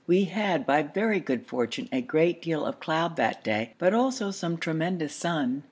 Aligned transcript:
We 0.07 0.23
had 0.23 0.65
by 0.65 0.81
very 0.81 1.19
good 1.19 1.45
fortune 1.45 1.87
a 1.91 2.01
great 2.01 2.41
deal 2.41 2.65
of 2.65 2.79
cloud 2.79 3.17
that 3.17 3.43
day, 3.43 3.75
but 3.77 3.93
also 3.93 4.31
some 4.31 4.57
tremendous 4.57 5.13
sun. 5.15 5.59